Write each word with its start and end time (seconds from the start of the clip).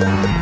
Yeah. 0.00 0.39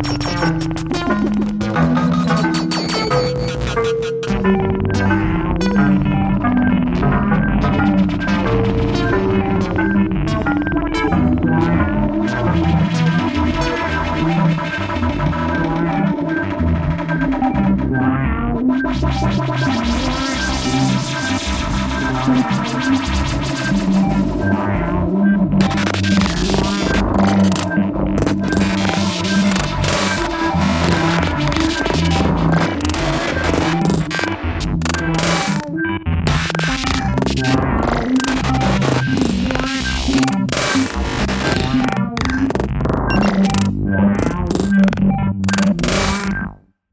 Wow. 0.00 0.58